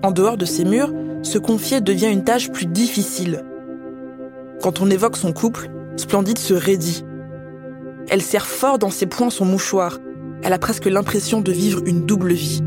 En 0.03 0.13
dehors 0.13 0.37
de 0.37 0.45
ces 0.45 0.65
murs, 0.65 0.93
se 1.23 1.39
confier 1.39 1.81
devient 1.81 2.11
une 2.11 2.25
tâche 2.25 2.51
plus 2.51 2.67
difficile. 2.67 3.45
Quand 4.63 4.81
on 4.81 4.91
évoque 4.91 5.17
son 5.17 5.33
couple, 5.33 5.69
Splendide 5.97 6.39
se 6.39 6.55
raidit. 6.55 7.05
Elle 8.09 8.23
serre 8.23 8.47
fort 8.47 8.79
dans 8.79 8.91
ses 8.91 9.07
poings 9.07 9.31
son 9.31 9.45
mouchoir. 9.45 9.99
Elle 10.43 10.53
a 10.53 10.59
presque 10.59 10.87
l'impression 10.87 11.41
de 11.41 11.51
vivre 11.51 11.83
une 11.85 12.07
double 12.07 12.33
vie. 12.33 12.63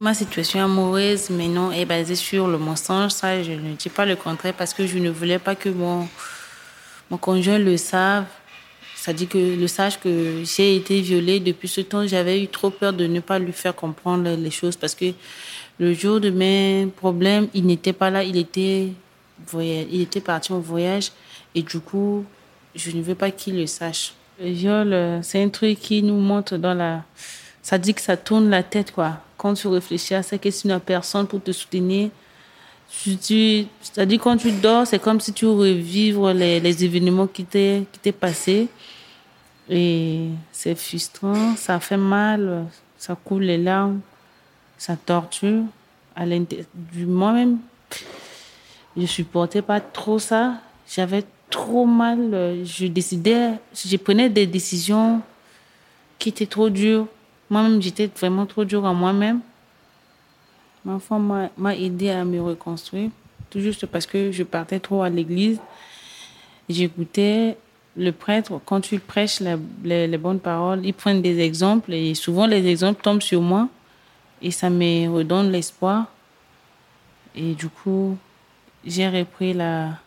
Ma 0.00 0.14
situation 0.14 0.60
amoureuse 0.60 1.30
maintenant 1.30 1.70
est 1.72 1.84
basée 1.86 2.16
sur 2.16 2.48
le 2.48 2.58
mensonge. 2.58 3.12
Ça, 3.12 3.42
je 3.42 3.52
ne 3.52 3.74
dis 3.74 3.88
pas 3.88 4.04
le 4.04 4.16
contraire 4.16 4.52
parce 4.52 4.74
que 4.74 4.86
je 4.86 4.98
ne 4.98 5.08
voulais 5.08 5.38
pas 5.38 5.54
que 5.54 5.68
mon, 5.68 6.08
mon 7.10 7.16
conjoint 7.16 7.58
le 7.58 7.76
sache. 7.76 8.24
Ça 9.02 9.12
dit 9.12 9.26
que 9.26 9.38
le 9.38 9.66
sache 9.66 9.98
que 9.98 10.42
j'ai 10.44 10.76
été 10.76 11.00
violée 11.00 11.40
depuis 11.40 11.66
ce 11.66 11.80
temps. 11.80 12.06
J'avais 12.06 12.40
eu 12.40 12.46
trop 12.46 12.70
peur 12.70 12.92
de 12.92 13.06
ne 13.06 13.18
pas 13.18 13.40
lui 13.40 13.52
faire 13.52 13.74
comprendre 13.74 14.30
les 14.36 14.50
choses 14.50 14.76
parce 14.76 14.94
que 14.94 15.06
le 15.80 15.92
jour 15.92 16.20
de 16.20 16.30
mes 16.30 16.86
problèmes, 16.96 17.48
il 17.52 17.66
n'était 17.66 17.92
pas 17.92 18.10
là. 18.10 18.22
Il 18.22 18.36
était, 18.36 18.88
il 19.54 20.00
était 20.00 20.20
parti 20.20 20.52
en 20.52 20.60
voyage 20.60 21.10
et 21.56 21.62
du 21.62 21.80
coup, 21.80 22.24
je 22.76 22.92
ne 22.92 23.02
veux 23.02 23.16
pas 23.16 23.32
qu'il 23.32 23.56
le 23.56 23.66
sache. 23.66 24.12
Le 24.40 24.50
viol, 24.50 25.20
c'est 25.22 25.42
un 25.42 25.48
truc 25.48 25.80
qui 25.80 26.00
nous 26.04 26.20
montre 26.20 26.56
dans 26.56 26.74
la. 26.74 27.02
Ça 27.60 27.78
dit 27.78 27.94
que 27.94 28.00
ça 28.00 28.16
tourne 28.16 28.50
la 28.50 28.62
tête, 28.62 28.92
quoi 28.92 29.18
quand 29.42 29.54
tu 29.54 29.66
réfléchis 29.66 30.14
à 30.14 30.22
ça, 30.22 30.38
que 30.38 30.52
si 30.52 30.68
une 30.68 30.78
personne 30.78 31.26
pour 31.26 31.42
te 31.42 31.50
soutenir, 31.50 32.10
c'est-à-dire 33.04 34.20
quand 34.20 34.36
tu 34.36 34.52
dors, 34.52 34.86
c'est 34.86 34.98
comme 34.98 35.20
si 35.20 35.32
tu 35.32 35.46
revives 35.46 36.28
les, 36.28 36.84
événements 36.84 37.26
qui 37.26 37.44
t'est 37.44 38.12
passé. 38.12 38.68
Et 39.68 40.28
c'est 40.52 40.74
frustrant, 40.74 41.56
ça 41.56 41.80
fait 41.80 41.96
mal, 41.96 42.66
ça 42.98 43.16
coule 43.16 43.44
les 43.44 43.58
larmes, 43.58 44.00
ça 44.76 44.96
torture. 44.96 45.62
À 46.14 46.24
moi-même, 46.96 47.58
je 48.96 49.06
supportais 49.06 49.62
pas 49.62 49.80
trop 49.80 50.18
ça. 50.18 50.60
J'avais 50.86 51.24
trop 51.48 51.86
mal. 51.86 52.64
Je 52.64 52.86
décidais, 52.86 53.52
je 53.74 53.96
prenais 53.96 54.28
des 54.28 54.46
décisions 54.46 55.22
qui 56.18 56.28
étaient 56.28 56.46
trop 56.46 56.68
dures. 56.68 57.06
Moi-même, 57.48 57.80
j'étais 57.80 58.10
vraiment 58.14 58.46
trop 58.46 58.64
dur 58.64 58.84
à 58.84 58.92
moi-même. 58.92 59.40
Ma 60.84 60.98
femme 60.98 61.50
m'a 61.56 61.76
aidé 61.76 62.10
à 62.10 62.24
me 62.24 62.40
reconstruire, 62.40 63.10
tout 63.50 63.60
juste 63.60 63.86
parce 63.86 64.06
que 64.06 64.32
je 64.32 64.42
partais 64.42 64.80
trop 64.80 65.02
à 65.02 65.08
l'église. 65.08 65.60
J'écoutais 66.68 67.56
le 67.96 68.10
prêtre, 68.10 68.60
quand 68.64 68.90
il 68.90 69.00
prêche 69.00 69.40
les, 69.40 70.18
bonnes 70.18 70.40
paroles, 70.40 70.84
il 70.84 70.94
prend 70.94 71.14
des 71.14 71.40
exemples 71.40 71.92
et 71.92 72.14
souvent 72.14 72.46
les 72.46 72.66
exemples 72.66 73.02
tombent 73.02 73.22
sur 73.22 73.42
moi 73.42 73.68
et 74.40 74.50
ça 74.50 74.70
me 74.70 75.08
redonne 75.08 75.52
l'espoir. 75.52 76.06
Et 77.34 77.54
du 77.54 77.68
coup, 77.68 78.16
j'ai 78.84 79.08
repris 79.08 79.52
la, 79.52 79.98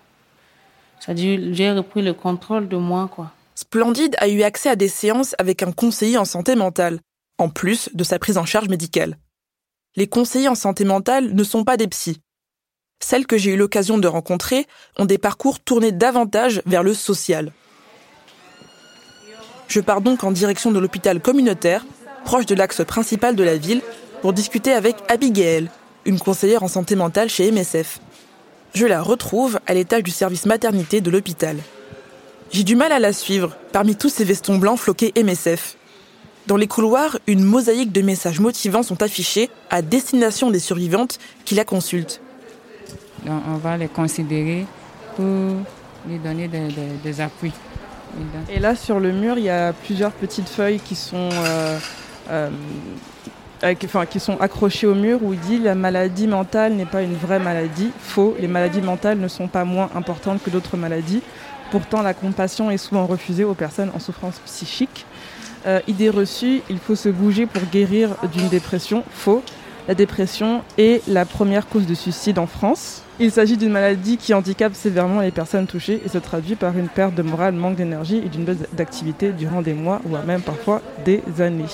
j'ai 1.07 1.71
repris 1.71 2.01
le 2.01 2.13
contrôle 2.13 2.67
de 2.67 2.77
moi, 2.77 3.09
quoi. 3.11 3.31
Splendide 3.55 4.15
a 4.19 4.27
eu 4.27 4.41
accès 4.41 4.69
à 4.69 4.75
des 4.75 4.89
séances 4.89 5.33
avec 5.39 5.63
un 5.63 5.71
conseiller 5.71 6.17
en 6.17 6.25
santé 6.25 6.55
mentale 6.55 6.99
en 7.37 7.49
plus 7.49 7.89
de 7.93 8.03
sa 8.03 8.19
prise 8.19 8.37
en 8.37 8.45
charge 8.45 8.67
médicale. 8.67 9.17
Les 9.95 10.07
conseillers 10.07 10.49
en 10.49 10.55
santé 10.55 10.83
mentale 10.83 11.33
ne 11.33 11.43
sont 11.43 11.63
pas 11.63 11.77
des 11.77 11.87
psys. 11.87 12.21
Celles 12.99 13.27
que 13.27 13.37
j'ai 13.37 13.51
eu 13.51 13.57
l'occasion 13.57 13.97
de 13.97 14.07
rencontrer 14.07 14.65
ont 14.97 15.05
des 15.05 15.17
parcours 15.17 15.59
tournés 15.59 15.91
davantage 15.91 16.61
vers 16.65 16.83
le 16.83 16.93
social. 16.93 17.51
Je 19.67 19.79
pars 19.79 20.01
donc 20.01 20.23
en 20.23 20.31
direction 20.31 20.71
de 20.71 20.79
l'hôpital 20.79 21.21
communautaire, 21.21 21.85
proche 22.23 22.45
de 22.45 22.55
l'axe 22.55 22.83
principal 22.85 23.35
de 23.35 23.43
la 23.43 23.57
ville, 23.57 23.81
pour 24.21 24.33
discuter 24.33 24.73
avec 24.73 24.95
Abigail, 25.07 25.69
une 26.05 26.19
conseillère 26.19 26.63
en 26.63 26.67
santé 26.67 26.95
mentale 26.95 27.29
chez 27.29 27.51
MSF. 27.51 27.99
Je 28.73 28.85
la 28.85 29.01
retrouve 29.01 29.59
à 29.67 29.73
l'étage 29.73 30.03
du 30.03 30.11
service 30.11 30.45
maternité 30.45 30.99
de 31.01 31.09
l'hôpital. 31.09 31.57
J'ai 32.51 32.63
du 32.63 32.75
mal 32.75 32.91
à 32.91 32.99
la 32.99 33.13
suivre 33.13 33.55
parmi 33.71 33.95
tous 33.95 34.09
ces 34.09 34.23
vestons 34.23 34.57
blancs 34.57 34.79
floqués 34.79 35.13
MSF. 35.15 35.77
Dans 36.47 36.57
les 36.57 36.67
couloirs, 36.67 37.17
une 37.25 37.43
mosaïque 37.43 37.91
de 37.91 38.01
messages 38.01 38.39
motivants 38.39 38.83
sont 38.83 39.01
affichés 39.01 39.49
à 39.71 39.81
destination 39.81 40.51
des 40.51 40.59
survivantes 40.59 41.17
qui 41.43 41.55
la 41.55 41.65
consultent. 41.65 42.21
on 43.25 43.57
va 43.57 43.77
les 43.77 43.87
considérer 43.87 44.67
pour 45.15 45.25
lui 46.07 46.19
donner 46.19 46.47
des, 46.47 47.21
appuis. 47.21 47.51
Et 48.49 48.59
là, 48.59 48.75
sur 48.75 48.99
le 48.99 49.11
mur, 49.11 49.39
il 49.39 49.45
y 49.45 49.49
a 49.49 49.73
plusieurs 49.73 50.11
petites 50.11 50.47
feuilles 50.47 50.79
qui 50.79 50.93
sont, 50.93 51.29
euh, 51.31 51.79
euh, 52.29 52.49
enfin, 53.83 54.05
qui 54.05 54.19
sont 54.19 54.37
accrochées 54.39 54.85
au 54.85 54.93
mur 54.93 55.23
où 55.23 55.33
il 55.33 55.39
dit 55.39 55.57
la 55.57 55.73
maladie 55.73 56.27
mentale 56.27 56.73
n'est 56.73 56.85
pas 56.85 57.01
une 57.01 57.15
vraie 57.15 57.39
maladie. 57.39 57.89
Faux, 57.99 58.35
les 58.39 58.47
maladies 58.47 58.81
mentales 58.81 59.17
ne 59.17 59.27
sont 59.27 59.47
pas 59.47 59.65
moins 59.65 59.89
importantes 59.95 60.43
que 60.43 60.51
d'autres 60.51 60.77
maladies. 60.77 61.23
Pourtant, 61.71 62.03
la 62.03 62.13
compassion 62.13 62.69
est 62.69 62.77
souvent 62.77 63.07
refusée 63.07 63.43
aux 63.43 63.55
personnes 63.55 63.89
en 63.95 63.99
souffrance 63.99 64.39
psychique. 64.45 65.07
Euh, 65.65 65.79
idée 65.87 66.09
reçue, 66.09 66.61
il 66.69 66.77
faut 66.77 66.95
se 66.95 67.09
bouger 67.09 67.47
pour 67.47 67.63
guérir 67.71 68.15
d'une 68.33 68.49
dépression. 68.49 69.03
Faux. 69.09 69.43
La 69.87 69.93
dépression 69.93 70.63
est 70.77 71.07
la 71.07 71.25
première 71.25 71.67
cause 71.67 71.85
de 71.85 71.93
suicide 71.93 72.39
en 72.39 72.47
France. 72.47 73.03
Il 73.19 73.31
s'agit 73.31 73.55
d'une 73.55 73.71
maladie 73.71 74.17
qui 74.17 74.33
handicape 74.33 74.73
sévèrement 74.73 75.21
les 75.21 75.31
personnes 75.31 75.67
touchées 75.67 76.01
et 76.03 76.09
se 76.09 76.17
traduit 76.17 76.55
par 76.55 76.75
une 76.77 76.87
perte 76.87 77.13
de 77.13 77.21
morale, 77.21 77.53
manque 77.53 77.75
d'énergie 77.75 78.17
et 78.17 78.29
d'une 78.29 78.45
baisse 78.45 78.57
d'activité 78.73 79.31
durant 79.31 79.61
des 79.61 79.73
mois, 79.73 80.01
voire 80.05 80.25
même 80.25 80.41
parfois 80.41 80.81
des 81.05 81.21
années. 81.39 81.65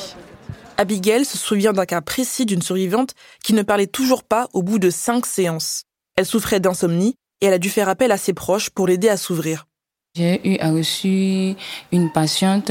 Abigail 0.78 1.26
se 1.26 1.38
souvient 1.38 1.74
d'un 1.74 1.86
cas 1.86 2.02
précis 2.02 2.46
d'une 2.46 2.62
survivante 2.62 3.14
qui 3.44 3.54
ne 3.54 3.62
parlait 3.62 3.88
toujours 3.88 4.24
pas 4.24 4.50
au 4.54 4.62
bout 4.62 4.80
de 4.80 4.90
cinq 4.90 5.26
séances. 5.26 5.84
Elle 6.18 6.26
souffrait 6.26 6.60
d'insomnie 6.60 7.16
et 7.40 7.46
elle 7.46 7.54
a 7.54 7.60
dû 7.60 7.70
faire 7.70 7.90
appel 7.90 8.12
à 8.12 8.18
ses 8.18 8.34
proches 8.34 8.70
pour 8.70 8.88
l'aider 8.88 9.10
à 9.10 9.18
s'ouvrir. 9.18 9.66
J'ai 10.14 10.42
eu 10.46 10.58
à 10.60 10.72
reçu 10.72 11.56
une 11.94 12.12
patiente 12.12 12.70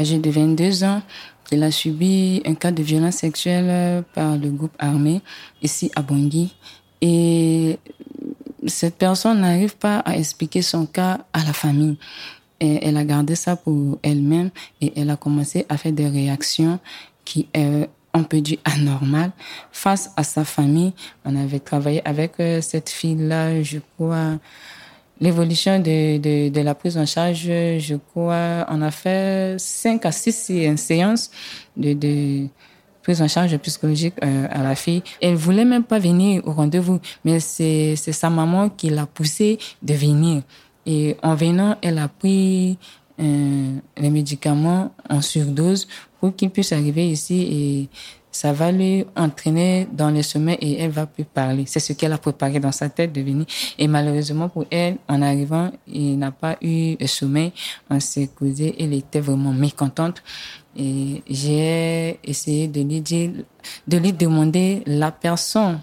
âgée 0.00 0.18
de 0.18 0.28
22 0.28 0.82
ans. 0.82 1.02
Elle 1.52 1.62
a 1.62 1.70
subi 1.70 2.42
un 2.44 2.54
cas 2.54 2.72
de 2.72 2.82
violence 2.82 3.14
sexuelle 3.14 4.02
par 4.12 4.36
le 4.36 4.50
groupe 4.50 4.74
armé 4.76 5.22
ici 5.62 5.92
à 5.94 6.02
Bangui. 6.02 6.52
Et 7.00 7.78
cette 8.66 8.96
personne 8.96 9.40
n'arrive 9.40 9.76
pas 9.76 10.00
à 10.00 10.16
expliquer 10.16 10.62
son 10.62 10.84
cas 10.84 11.20
à 11.32 11.44
la 11.44 11.52
famille. 11.52 11.96
Elle 12.58 12.96
a 12.96 13.04
gardé 13.04 13.36
ça 13.36 13.54
pour 13.54 14.00
elle-même 14.02 14.50
et 14.80 14.92
elle 14.96 15.10
a 15.10 15.16
commencé 15.16 15.66
à 15.68 15.76
faire 15.76 15.92
des 15.92 16.08
réactions 16.08 16.80
qui, 17.24 17.46
euh, 17.56 17.86
on 18.12 18.24
peut 18.24 18.40
dire, 18.40 18.58
anormales 18.64 19.30
face 19.70 20.10
à 20.16 20.24
sa 20.24 20.44
famille. 20.44 20.92
On 21.24 21.36
avait 21.36 21.60
travaillé 21.60 22.02
avec 22.04 22.40
euh, 22.40 22.60
cette 22.60 22.90
fille-là, 22.90 23.62
je 23.62 23.78
crois, 23.94 24.38
l'évolution 25.20 25.78
de, 25.78 26.48
de, 26.48 26.60
la 26.60 26.74
prise 26.74 26.96
en 26.96 27.06
charge, 27.06 27.44
je 27.44 27.96
crois, 27.96 28.66
on 28.68 28.80
a 28.82 28.90
fait 28.90 29.56
cinq 29.58 30.06
à 30.06 30.12
six 30.12 30.52
séances 30.76 31.30
de, 31.76 31.92
de, 31.92 32.46
prise 33.02 33.22
en 33.22 33.28
charge 33.28 33.56
psychologique 33.58 34.14
euh, 34.22 34.46
à 34.50 34.62
la 34.62 34.74
fille. 34.74 35.02
Elle 35.20 35.34
voulait 35.34 35.64
même 35.64 35.84
pas 35.84 35.98
venir 35.98 36.42
au 36.46 36.52
rendez-vous, 36.52 37.00
mais 37.24 37.40
c'est 37.40 37.96
sa 37.96 38.30
maman 38.30 38.68
qui 38.68 38.90
l'a 38.90 39.06
poussée 39.06 39.58
de 39.82 39.94
venir. 39.94 40.42
Et 40.86 41.16
en 41.22 41.34
venant, 41.34 41.76
elle 41.82 41.98
a 41.98 42.08
pris 42.08 42.78
euh, 43.20 43.76
les 43.96 44.10
médicaments 44.10 44.92
en 45.08 45.20
surdose 45.20 45.86
pour 46.20 46.34
qu'il 46.34 46.50
puisse 46.50 46.72
arriver 46.72 47.10
ici 47.10 47.40
et 47.40 47.88
ça 48.32 48.52
va 48.52 48.70
lui 48.70 49.04
entraîner 49.16 49.88
dans 49.92 50.10
les 50.10 50.22
sommeils 50.22 50.58
et 50.60 50.80
elle 50.80 50.90
va 50.90 51.06
plus 51.06 51.24
parler. 51.24 51.64
C'est 51.66 51.80
ce 51.80 51.92
qu'elle 51.92 52.12
a 52.12 52.18
préparé 52.18 52.60
dans 52.60 52.72
sa 52.72 52.88
tête 52.88 53.12
de 53.12 53.20
venir. 53.20 53.46
Et 53.78 53.88
malheureusement 53.88 54.48
pour 54.48 54.64
elle, 54.70 54.96
en 55.08 55.20
arrivant, 55.22 55.70
il 55.86 56.18
n'a 56.18 56.30
pas 56.30 56.56
eu 56.62 56.96
le 57.00 57.06
sommeil. 57.06 57.52
On 57.88 57.98
s'est 57.98 58.28
causé. 58.28 58.74
Elle 58.78 58.94
était 58.94 59.20
vraiment 59.20 59.52
mécontente. 59.52 60.22
Et 60.76 61.22
j'ai 61.28 62.20
essayé 62.22 62.68
de 62.68 62.82
lui 62.82 63.00
dire, 63.00 63.32
de 63.88 63.96
lui 63.96 64.12
demander 64.12 64.82
la 64.86 65.10
personne 65.10 65.80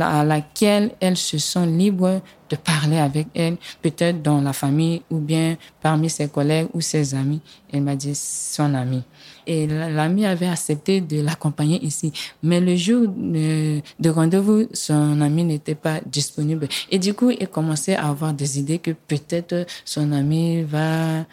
à 0.00 0.24
laquelle 0.24 0.92
elle 1.00 1.16
se 1.16 1.38
sent 1.38 1.66
libre 1.66 2.20
de 2.48 2.56
parler 2.56 2.98
avec 2.98 3.28
elle, 3.34 3.56
peut-être 3.80 4.22
dans 4.22 4.40
la 4.40 4.52
famille 4.52 5.02
ou 5.10 5.18
bien 5.18 5.56
parmi 5.80 6.10
ses 6.10 6.28
collègues 6.28 6.68
ou 6.74 6.80
ses 6.80 7.14
amis. 7.14 7.40
Elle 7.72 7.82
m'a 7.82 7.96
dit 7.96 8.14
son 8.14 8.74
ami. 8.74 9.02
Et 9.46 9.66
l'ami 9.66 10.26
avait 10.26 10.48
accepté 10.48 11.00
de 11.00 11.22
l'accompagner 11.22 11.82
ici. 11.84 12.12
Mais 12.42 12.60
le 12.60 12.76
jour 12.76 13.06
de, 13.08 13.80
rendez-vous, 14.08 14.66
son 14.72 15.20
ami 15.20 15.44
n'était 15.44 15.74
pas 15.74 16.00
disponible. 16.04 16.68
Et 16.90 16.98
du 16.98 17.14
coup, 17.14 17.30
il 17.30 17.48
commençait 17.48 17.96
à 17.96 18.08
avoir 18.08 18.32
des 18.32 18.58
idées 18.58 18.78
que 18.78 18.90
peut-être 18.92 19.66
son 19.84 20.12
ami 20.12 20.62
va 20.62 21.24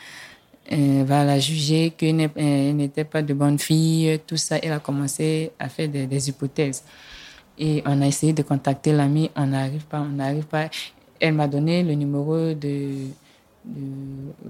euh, 0.69 1.05
va 1.07 1.23
la 1.23 1.39
juger, 1.39 1.93
qu'elle 1.95 2.17
n'était 2.75 3.05
pas 3.05 3.21
de 3.21 3.33
bonne 3.33 3.57
fille, 3.57 4.19
tout 4.27 4.35
ça. 4.35 4.57
Elle 4.57 4.73
a 4.73 4.79
commencé 4.79 5.51
à 5.59 5.69
faire 5.69 5.87
des 5.87 6.29
hypothèses. 6.29 6.83
Et 7.59 7.81
on 7.85 8.01
a 8.01 8.07
essayé 8.07 8.33
de 8.33 8.43
contacter 8.43 8.91
l'ami, 8.91 9.31
on 9.35 9.47
n'arrive 9.47 9.85
pas, 9.85 9.99
on 10.01 10.09
n'arrive 10.09 10.45
pas. 10.45 10.69
Elle 11.19 11.33
m'a 11.33 11.47
donné 11.47 11.83
le 11.83 11.93
numéro 11.93 12.53
de, 12.53 13.07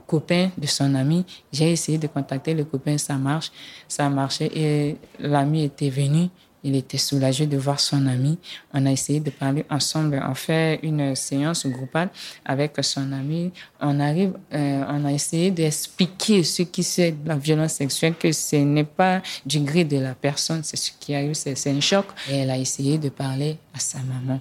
copain 0.06 0.50
de 0.58 0.68
son 0.68 0.94
ami. 0.96 1.26
J'ai 1.52 1.72
essayé 1.72 1.98
de 1.98 2.08
contacter 2.08 2.54
le 2.54 2.66
copain, 2.66 2.98
ça 2.98 3.16
marche, 3.16 3.52
ça 3.88 4.06
a 4.06 4.10
marché 4.10 4.52
et 4.54 4.98
l'ami 5.20 5.64
était 5.64 5.90
venu. 5.90 6.30
Il 6.64 6.76
était 6.76 6.98
soulagé 6.98 7.46
de 7.46 7.58
voir 7.58 7.80
son 7.80 8.08
ami. 8.08 8.40
On 8.74 8.86
a 8.86 8.92
essayé 8.92 9.20
de 9.20 9.30
parler 9.30 9.66
ensemble. 9.70 10.22
On 10.28 10.34
fait 10.34 10.80
une 10.84 11.16
séance 11.16 11.66
groupale 11.68 12.10
avec 12.46 12.74
son 12.82 13.12
ami. 13.12 13.52
On 13.80 14.00
arrive, 14.00 14.34
euh, 14.54 14.84
on 14.90 15.06
a 15.06 15.12
essayé 15.12 15.52
d'expliquer 15.52 16.44
ce 16.44 16.64
qui 16.64 16.84
c'est 16.84 17.16
la 17.26 17.36
violence 17.36 17.74
sexuelle, 17.74 18.16
que 18.16 18.32
ce 18.32 18.56
n'est 18.56 18.84
pas 18.84 19.22
du 19.46 19.60
gré 19.60 19.84
de 19.84 19.98
la 19.98 20.16
personne, 20.16 20.62
c'est 20.64 20.78
ce 20.78 20.92
qui 21.00 21.14
arrive, 21.14 21.34
c'est 21.34 21.70
un 21.70 21.82
choc. 21.82 22.06
Et 22.30 22.38
elle 22.38 22.50
a 22.50 22.58
essayé 22.58 22.98
de 22.98 23.10
parler 23.10 23.58
à 23.74 23.80
sa 23.80 24.00
maman. 24.00 24.40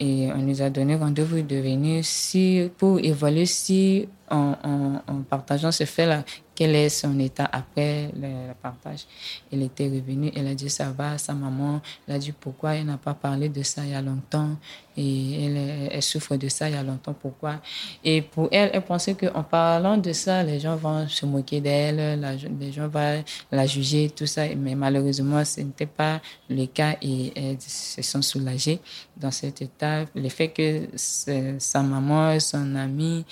Et 0.00 0.28
on 0.34 0.38
nous 0.38 0.60
a 0.60 0.70
donné 0.70 0.96
rendez-vous 0.96 1.42
de 1.42 1.56
venir 1.56 2.04
si, 2.04 2.68
pour 2.78 2.98
évaluer 2.98 3.46
si, 3.46 4.08
en, 4.30 5.22
partageant 5.28 5.72
ce 5.72 5.84
fait-là, 5.84 6.24
quel 6.54 6.74
est 6.76 6.88
son 6.88 7.18
état 7.18 7.48
après 7.50 8.10
le, 8.14 8.52
partage. 8.62 9.06
Elle 9.52 9.62
était 9.62 9.86
revenue, 9.88 10.30
elle 10.36 10.46
a 10.46 10.54
dit 10.54 10.70
ça 10.70 10.90
va, 10.90 11.18
sa 11.18 11.34
maman, 11.34 11.80
elle 12.06 12.14
a 12.14 12.18
dit 12.18 12.32
pourquoi 12.32 12.74
elle 12.74 12.86
n'a 12.86 12.96
pas 12.96 13.14
parlé 13.14 13.48
de 13.48 13.62
ça 13.62 13.82
il 13.84 13.90
y 13.90 13.94
a 13.94 14.02
longtemps? 14.02 14.50
Et 14.96 15.44
elle, 15.44 15.88
elle 15.90 16.02
souffre 16.02 16.36
de 16.36 16.48
ça 16.48 16.68
il 16.68 16.76
y 16.76 16.78
a 16.78 16.82
longtemps, 16.84 17.14
pourquoi? 17.20 17.60
Et 18.04 18.22
pour 18.22 18.48
elle, 18.52 18.70
elle 18.72 18.82
pensait 18.82 19.14
qu'en 19.14 19.42
parlant 19.42 19.96
de 19.96 20.12
ça, 20.12 20.44
les 20.44 20.60
gens 20.60 20.76
vont 20.76 21.08
se 21.08 21.26
moquer 21.26 21.60
d'elle, 21.60 22.20
les 22.60 22.72
gens 22.72 22.86
vont 22.86 23.24
la 23.50 23.66
juger, 23.66 24.10
tout 24.10 24.26
ça, 24.26 24.46
mais 24.54 24.76
malheureusement, 24.76 25.44
ce 25.44 25.60
n'était 25.60 25.86
pas 25.86 26.20
le 26.48 26.66
cas 26.66 26.96
et 27.02 27.32
elles 27.34 27.60
se 27.60 28.02
sont 28.02 28.22
soulagées 28.22 28.78
dans 29.16 29.32
cet 29.32 29.62
état. 29.62 30.04
Le 30.14 30.28
fait 30.28 30.48
que 30.48 30.88
sa 30.96 31.82
maman, 31.82 32.38
son 32.38 32.76
ami 32.76 33.24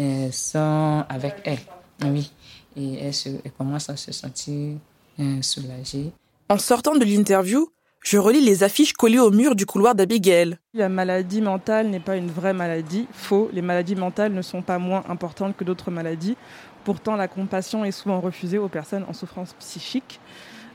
euh, 0.00 0.30
sont 0.30 1.04
avec 1.08 1.34
elle. 1.44 1.60
Oui 2.04 2.30
et 2.76 2.94
elle, 2.94 3.52
commence 3.56 3.88
à 3.88 3.96
se 3.96 4.12
sentir 4.12 4.76
euh, 5.20 5.42
soulagée. 5.42 6.12
En 6.48 6.58
sortant 6.58 6.94
de 6.94 7.04
l'interview, 7.04 7.68
je 8.02 8.18
relis 8.18 8.40
les 8.40 8.62
affiches 8.64 8.92
collées 8.92 9.18
au 9.18 9.30
mur 9.30 9.54
du 9.54 9.64
couloir 9.64 9.94
d'Abigail. 9.94 10.58
La 10.74 10.88
maladie 10.88 11.40
mentale 11.40 11.88
n'est 11.88 12.00
pas 12.00 12.16
une 12.16 12.30
vraie 12.30 12.52
maladie. 12.52 13.06
Faux, 13.12 13.48
les 13.52 13.62
maladies 13.62 13.96
mentales 13.96 14.32
ne 14.32 14.42
sont 14.42 14.62
pas 14.62 14.78
moins 14.78 15.04
importantes 15.08 15.56
que 15.56 15.64
d'autres 15.64 15.90
maladies. 15.90 16.36
Pourtant, 16.84 17.16
la 17.16 17.28
compassion 17.28 17.84
est 17.84 17.92
souvent 17.92 18.20
refusée 18.20 18.58
aux 18.58 18.68
personnes 18.68 19.06
en 19.08 19.14
souffrance 19.14 19.54
psychique. 19.54 20.20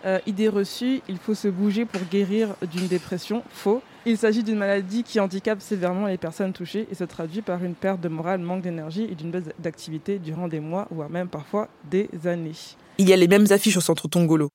Euh, 0.06 0.20
idée 0.26 0.48
reçue, 0.48 1.02
il 1.08 1.18
faut 1.18 1.36
se 1.36 1.50
bouger 1.50 1.86
pour 1.86 2.02
guérir 2.10 2.56
d'une 2.72 2.88
dépression. 2.88 3.44
Faux. 3.52 3.82
Il 4.06 4.18
s'agit 4.18 4.44
d'une 4.44 4.58
maladie 4.58 5.04
qui 5.04 5.20
handicape 5.20 5.62
sévèrement 5.62 6.08
les 6.08 6.18
personnes 6.18 6.54
touchées 6.54 6.88
et 6.90 6.96
se 6.96 7.04
traduit 7.04 7.42
par 7.42 7.64
une 7.64 7.76
perte 7.76 8.00
de 8.00 8.08
morale, 8.08 8.40
manque 8.40 8.62
d'énergie 8.62 9.04
et 9.04 9.16
d'une 9.16 9.30
baisse 9.30 9.44
d'activité 9.60 10.20
durant 10.20 10.48
des 10.48 10.62
mois, 10.62 10.88
voire 10.90 11.10
même 11.10 11.28
parfois 11.28 11.68
des 11.92 12.10
années. 12.26 12.54
Il 12.98 13.10
y 13.10 13.14
a 13.14 13.18
les 13.18 13.28
mêmes 13.28 13.48
affiches 13.50 13.76
au 13.76 13.82
centre 13.82 14.08
Tongolo. 14.08 14.50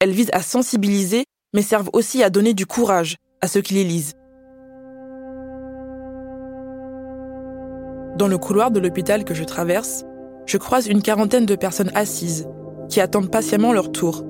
Elles 0.00 0.10
visent 0.10 0.30
à 0.34 0.42
sensibiliser, 0.42 1.24
mais 1.54 1.62
servent 1.62 1.88
aussi 1.94 2.22
à 2.22 2.28
donner 2.28 2.52
du 2.52 2.66
courage 2.66 3.16
à 3.40 3.48
ceux 3.48 3.62
qui 3.62 3.74
les 3.74 3.84
lisent. 3.84 4.12
Dans 8.18 8.28
le 8.28 8.36
couloir 8.36 8.70
de 8.70 8.80
l'hôpital 8.80 9.24
que 9.24 9.34
je 9.34 9.44
traverse, 9.44 10.04
je 10.44 10.58
croise 10.58 10.88
une 10.88 11.00
quarantaine 11.00 11.46
de 11.46 11.56
personnes 11.56 11.90
assises, 11.94 12.46
qui 12.90 13.00
attendent 13.00 13.30
patiemment 13.30 13.72
leur 13.72 13.92
tour. 13.92 14.26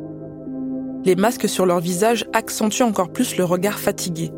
Les 1.04 1.16
masques 1.16 1.48
sur 1.48 1.66
leur 1.66 1.80
visage 1.80 2.24
accentuent 2.32 2.82
encore 2.82 3.10
plus 3.10 3.36
le 3.36 3.44
regard 3.44 3.80
fatigué 3.80 4.30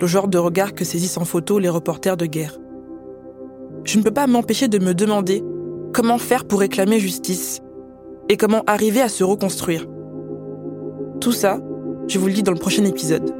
le 0.00 0.06
genre 0.06 0.28
de 0.28 0.38
regard 0.38 0.74
que 0.74 0.84
saisissent 0.84 1.18
en 1.18 1.24
photo 1.24 1.58
les 1.58 1.68
reporters 1.68 2.16
de 2.16 2.26
guerre. 2.26 2.58
Je 3.84 3.98
ne 3.98 4.02
peux 4.02 4.10
pas 4.10 4.26
m'empêcher 4.26 4.68
de 4.68 4.78
me 4.78 4.94
demander 4.94 5.44
comment 5.92 6.18
faire 6.18 6.44
pour 6.44 6.60
réclamer 6.60 7.00
justice 7.00 7.60
et 8.28 8.36
comment 8.36 8.62
arriver 8.66 9.00
à 9.00 9.08
se 9.08 9.24
reconstruire. 9.24 9.86
Tout 11.20 11.32
ça, 11.32 11.60
je 12.08 12.18
vous 12.18 12.26
le 12.26 12.32
dis 12.32 12.42
dans 12.42 12.52
le 12.52 12.58
prochain 12.58 12.84
épisode. 12.84 13.39